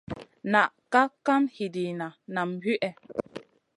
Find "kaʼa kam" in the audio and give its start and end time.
0.93-1.43